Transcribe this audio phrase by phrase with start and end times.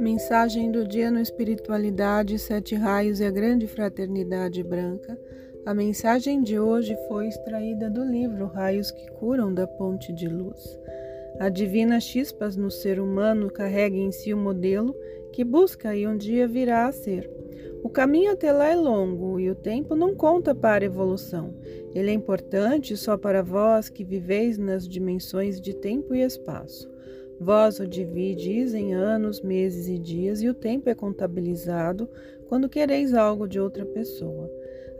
[0.00, 5.20] Mensagem do dia no Espiritualidade, Sete Raios e a Grande Fraternidade Branca.
[5.66, 10.80] A mensagem de hoje foi extraída do livro Raios que Curam da Ponte de Luz.
[11.38, 14.96] A divina chispas no ser humano carrega em si o modelo
[15.34, 17.30] que busca e um dia virá a ser.
[17.84, 21.54] O caminho até lá é longo e o tempo não conta para a evolução.
[21.94, 26.88] Ele é importante só para vós que viveis nas dimensões de tempo e espaço.
[27.40, 32.06] Vós o divides em anos, meses e dias, e o tempo é contabilizado
[32.46, 34.50] quando quereis algo de outra pessoa.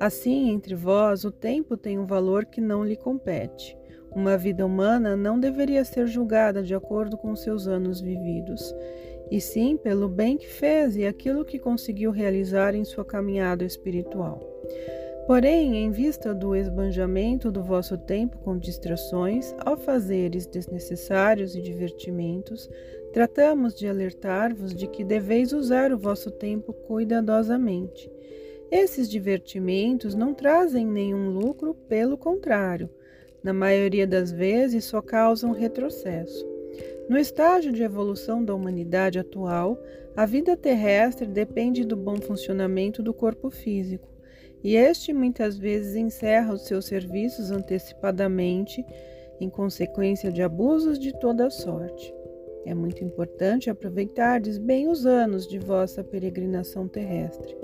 [0.01, 3.77] Assim, entre vós, o tempo tem um valor que não lhe compete.
[4.11, 8.75] Uma vida humana não deveria ser julgada de acordo com seus anos vividos,
[9.31, 14.41] e sim pelo bem que fez e aquilo que conseguiu realizar em sua caminhada espiritual.
[15.27, 22.69] Porém, em vista do esbanjamento do vosso tempo com distrações, ao fazeres desnecessários e divertimentos,
[23.13, 28.11] tratamos de alertar-vos de que deveis usar o vosso tempo cuidadosamente.
[28.71, 32.91] Esses divertimentos não trazem nenhum lucro, pelo contrário,
[33.43, 36.47] na maioria das vezes só causam retrocesso.
[37.09, 39.81] No estágio de evolução da humanidade atual,
[40.17, 44.10] a vida terrestre depende do bom funcionamento do corpo físico
[44.63, 48.85] e este muitas vezes encerra os seus serviços antecipadamente
[49.41, 52.15] em consequência de abusos de toda sorte.
[52.67, 57.57] É muito importante aproveitardes bem os anos de vossa peregrinação terrestre,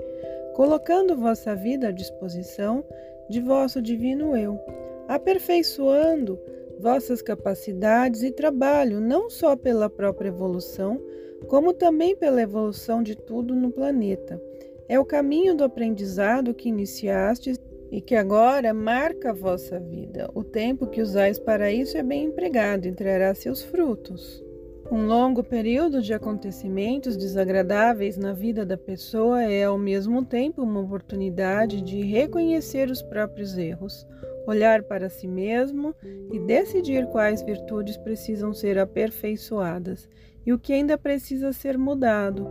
[0.55, 2.83] colocando vossa vida à disposição
[3.29, 4.59] de vosso divino eu,
[5.07, 6.39] aperfeiçoando
[6.79, 10.99] vossas capacidades e trabalho não só pela própria evolução,
[11.47, 14.41] como também pela evolução de tudo no planeta
[14.89, 17.57] é o caminho do aprendizado que iniciastes
[17.91, 20.29] e que agora marca a vossa vida.
[20.33, 24.43] O tempo que usais para isso é bem empregado, entregará seus frutos.
[24.89, 30.79] Um longo período de acontecimentos desagradáveis na vida da pessoa é ao mesmo tempo uma
[30.79, 34.07] oportunidade de reconhecer os próprios erros,
[34.47, 35.93] olhar para si mesmo
[36.31, 40.07] e decidir quais virtudes precisam ser aperfeiçoadas
[40.45, 42.47] e o que ainda precisa ser mudado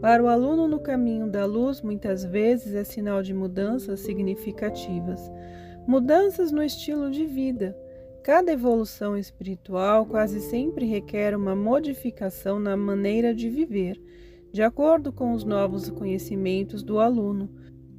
[0.00, 5.20] para o aluno no caminho da luz, muitas vezes é sinal de mudanças significativas,
[5.86, 7.76] mudanças no estilo de vida.
[8.22, 14.00] Cada evolução espiritual quase sempre requer uma modificação na maneira de viver,
[14.52, 17.50] de acordo com os novos conhecimentos do aluno,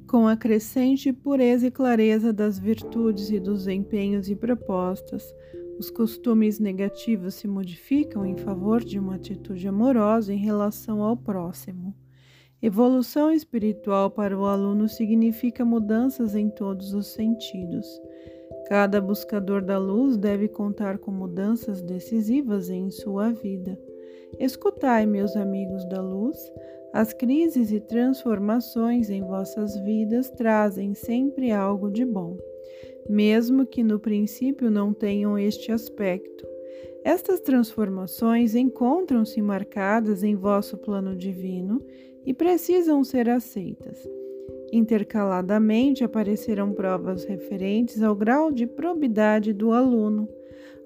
[0.08, 5.22] com a crescente pureza e clareza das virtudes e dos empenhos e propostas,
[5.80, 11.94] os costumes negativos se modificam em favor de uma atitude amorosa em relação ao próximo.
[12.60, 17.86] Evolução espiritual para o aluno significa mudanças em todos os sentidos.
[18.68, 23.80] Cada buscador da luz deve contar com mudanças decisivas em sua vida.
[24.38, 26.36] Escutai, meus amigos da luz,
[26.92, 32.36] as crises e transformações em vossas vidas trazem sempre algo de bom
[33.08, 36.46] mesmo que no princípio não tenham este aspecto.
[37.04, 41.82] Estas transformações encontram-se marcadas em vosso plano divino
[42.24, 43.98] e precisam ser aceitas.
[44.72, 50.28] Intercaladamente aparecerão provas referentes ao grau de probidade do aluno,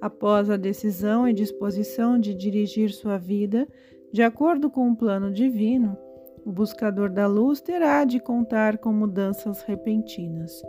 [0.00, 3.68] após a decisão e disposição de dirigir sua vida
[4.12, 5.98] de acordo com o plano divino
[6.44, 10.62] o buscador da luz terá de contar com mudanças repentinas.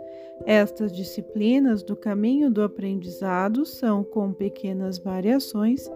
[0.44, 5.90] Estas disciplinas do caminho do aprendizado são, com pequenas variações,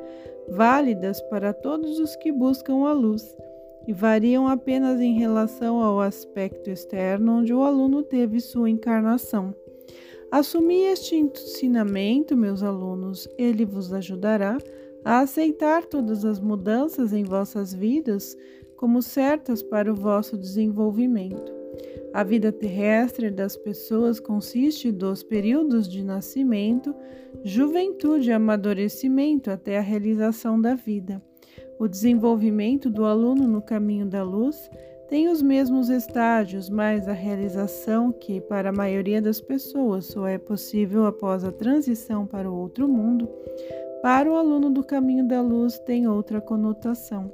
[0.49, 3.37] válidas para todos os que buscam a luz
[3.87, 9.55] e variam apenas em relação ao aspecto externo onde o aluno teve sua encarnação.
[10.31, 14.59] Assumir este ensinamento, meus alunos, ele vos ajudará
[15.05, 18.37] a aceitar todas as mudanças em vossas vidas
[18.81, 21.53] como certas para o vosso desenvolvimento.
[22.15, 26.95] A vida terrestre das pessoas consiste dos períodos de nascimento,
[27.45, 31.21] juventude e amadurecimento até a realização da vida.
[31.79, 34.71] O desenvolvimento do aluno no caminho da luz
[35.11, 40.39] tem os mesmos estágios, mas a realização, que para a maioria das pessoas só é
[40.39, 43.29] possível após a transição para o outro mundo,
[44.01, 47.31] para o aluno do caminho da luz tem outra conotação.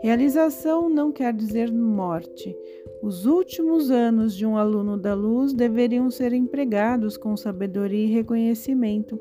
[0.00, 2.56] Realização não quer dizer morte.
[3.02, 9.20] Os últimos anos de um aluno da luz deveriam ser empregados com sabedoria e reconhecimento,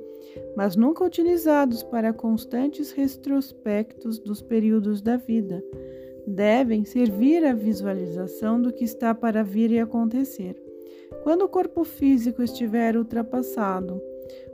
[0.55, 5.61] mas nunca utilizados para constantes retrospectos dos períodos da vida.
[6.25, 10.55] Devem servir à visualização do que está para vir e acontecer.
[11.23, 14.01] Quando o corpo físico estiver ultrapassado,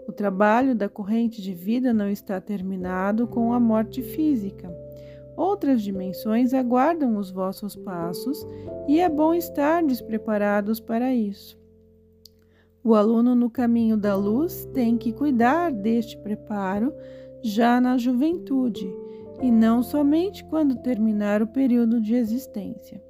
[0.08, 4.85] o trabalho da corrente de vida não está terminado com a morte física.
[5.36, 8.46] Outras dimensões aguardam os vossos passos
[8.88, 11.58] e é bom estar despreparados para isso.
[12.84, 16.94] O aluno no caminho da luz tem que cuidar deste preparo
[17.42, 18.88] já na juventude
[19.42, 23.04] e não somente quando terminar o período de existência.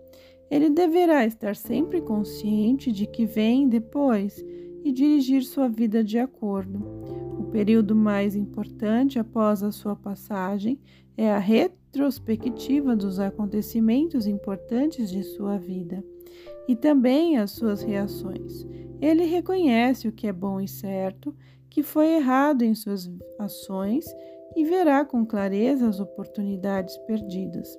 [0.49, 4.43] Ele deverá estar sempre consciente de que vem depois
[4.83, 6.79] e dirigir sua vida de acordo.
[7.55, 10.77] Período mais importante após a sua passagem
[11.15, 16.03] é a retrospectiva dos acontecimentos importantes de sua vida
[16.67, 18.67] e também as suas reações.
[19.01, 21.33] Ele reconhece o que é bom e certo,
[21.69, 23.09] que foi errado em suas
[23.39, 24.03] ações
[24.53, 27.69] e verá com clareza as oportunidades perdidas.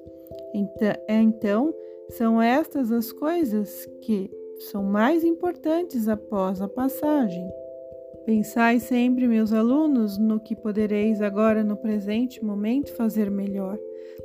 [1.06, 1.74] Então,
[2.08, 4.30] são estas as coisas que
[4.70, 7.46] são mais importantes após a passagem.
[8.26, 13.78] Pensai sempre, meus alunos, no que podereis agora no presente momento fazer melhor.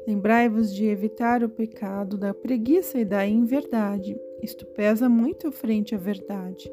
[0.08, 4.20] Lembrai-vos de evitar o pecado da preguiça e da inverdade.
[4.42, 6.68] Isto pesa muito frente à verdade.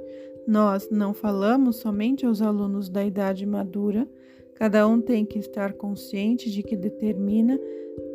[0.46, 4.08] Nós não falamos somente aos alunos da idade madura,
[4.54, 7.60] cada um tem que estar consciente de que determina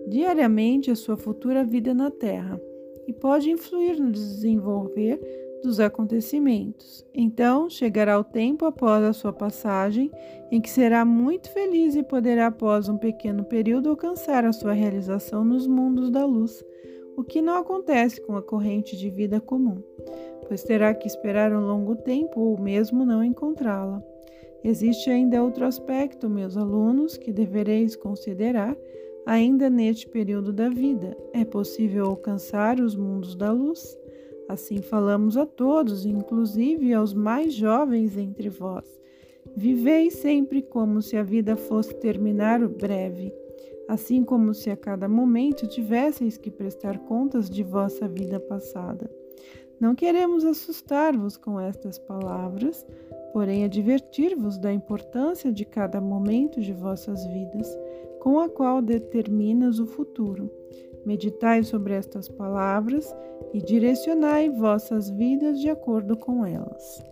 [0.07, 2.59] diariamente a sua futura vida na Terra
[3.07, 5.19] e pode influir no desenvolver
[5.63, 7.05] dos acontecimentos.
[7.13, 10.11] Então chegará o tempo após a sua passagem
[10.51, 15.43] em que será muito feliz e poderá, após um pequeno período, alcançar a sua realização
[15.43, 16.63] nos mundos da luz,
[17.17, 19.81] o que não acontece com a corrente de vida comum,
[20.47, 24.03] pois terá que esperar um longo tempo ou mesmo não encontrá-la.
[24.63, 28.77] Existe ainda outro aspecto, meus alunos, que devereis considerar
[29.25, 33.97] Ainda neste período da vida, é possível alcançar os mundos da luz.
[34.47, 38.85] Assim falamos a todos, inclusive aos mais jovens entre vós.
[39.55, 43.33] Vivei sempre como se a vida fosse terminar breve,
[43.87, 49.09] assim como se a cada momento tivesseis que prestar contas de vossa vida passada.
[49.79, 52.85] Não queremos assustar-vos com estas palavras,
[53.33, 57.67] porém advertir-vos da importância de cada momento de vossas vidas
[58.19, 60.49] com a qual determinas o futuro.
[61.05, 63.13] Meditai sobre estas palavras
[63.53, 67.03] e direcionai vossas vidas de acordo com elas.